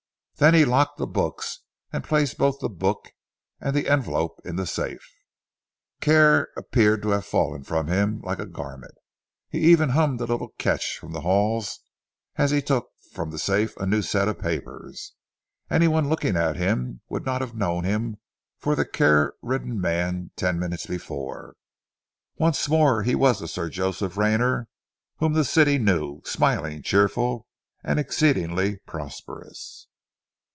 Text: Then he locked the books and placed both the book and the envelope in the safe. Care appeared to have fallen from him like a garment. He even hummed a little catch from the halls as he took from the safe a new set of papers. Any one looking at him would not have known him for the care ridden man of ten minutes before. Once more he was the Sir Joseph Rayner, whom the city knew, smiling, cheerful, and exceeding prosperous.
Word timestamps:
Then 0.37 0.55
he 0.55 0.65
locked 0.65 0.97
the 0.97 1.05
books 1.05 1.59
and 1.93 2.03
placed 2.03 2.39
both 2.39 2.61
the 2.61 2.67
book 2.67 3.09
and 3.59 3.75
the 3.75 3.87
envelope 3.87 4.41
in 4.43 4.55
the 4.55 4.65
safe. 4.65 5.07
Care 5.99 6.47
appeared 6.57 7.03
to 7.03 7.09
have 7.09 7.27
fallen 7.27 7.63
from 7.63 7.85
him 7.85 8.21
like 8.23 8.39
a 8.39 8.47
garment. 8.47 8.95
He 9.49 9.59
even 9.59 9.89
hummed 9.89 10.19
a 10.19 10.25
little 10.25 10.47
catch 10.57 10.97
from 10.97 11.11
the 11.13 11.21
halls 11.21 11.81
as 12.37 12.49
he 12.49 12.59
took 12.59 12.89
from 13.13 13.29
the 13.29 13.37
safe 13.37 13.77
a 13.77 13.85
new 13.85 14.01
set 14.01 14.27
of 14.27 14.39
papers. 14.39 15.13
Any 15.69 15.87
one 15.87 16.09
looking 16.09 16.35
at 16.35 16.55
him 16.55 17.01
would 17.07 17.23
not 17.23 17.41
have 17.41 17.53
known 17.53 17.83
him 17.83 18.17
for 18.57 18.73
the 18.75 18.83
care 18.83 19.33
ridden 19.43 19.79
man 19.79 20.31
of 20.33 20.37
ten 20.37 20.57
minutes 20.57 20.87
before. 20.87 21.55
Once 22.37 22.67
more 22.67 23.03
he 23.03 23.13
was 23.13 23.41
the 23.41 23.47
Sir 23.47 23.69
Joseph 23.69 24.17
Rayner, 24.17 24.69
whom 25.17 25.33
the 25.33 25.45
city 25.45 25.77
knew, 25.77 26.19
smiling, 26.25 26.81
cheerful, 26.81 27.45
and 27.83 27.99
exceeding 27.99 28.79
prosperous. 28.87 29.85